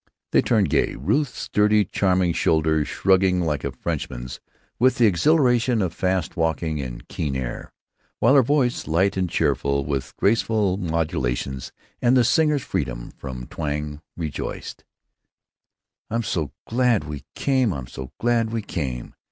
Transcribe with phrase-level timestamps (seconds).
[0.31, 4.39] They turned gay, Ruth's sturdy, charming shoulders shrugging like a Frenchman's
[4.79, 7.71] with the exhilaration of fast walking and keen air,
[8.17, 14.01] while her voice, light and cheerful, with graceful modulations and the singer's freedom from twang,
[14.17, 14.83] rejoiced:
[16.09, 17.71] "I'm so glad we came!
[17.71, 19.13] I'm so glad we came!